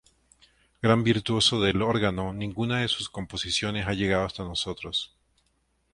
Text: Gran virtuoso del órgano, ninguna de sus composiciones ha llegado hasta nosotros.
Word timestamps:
Gran 0.81 1.03
virtuoso 1.03 1.61
del 1.61 1.83
órgano, 1.83 2.33
ninguna 2.33 2.79
de 2.79 2.87
sus 2.87 3.07
composiciones 3.07 3.85
ha 3.85 3.93
llegado 3.93 4.23
hasta 4.25 4.43
nosotros. 4.43 5.15